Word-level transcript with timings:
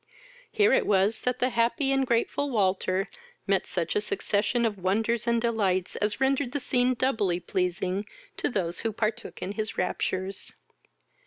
Here 0.51 0.73
it 0.73 0.87
was 0.87 1.21
that 1.25 1.37
the 1.37 1.49
happy, 1.49 1.95
the 1.95 2.05
grateful 2.07 2.49
Walter 2.49 3.07
met 3.45 3.67
such 3.67 3.95
a 3.95 4.01
succession 4.01 4.65
of 4.65 4.79
wonders 4.79 5.27
and 5.27 5.39
delight 5.39 5.95
as 6.01 6.19
rendered 6.19 6.53
the 6.53 6.59
scene 6.59 6.95
doubly 6.95 7.39
pleasing 7.39 8.07
to 8.37 8.49
those 8.49 8.79
who 8.79 8.93
partook 8.93 9.43
in 9.43 9.51
his 9.51 9.77
raptures. 9.77 10.53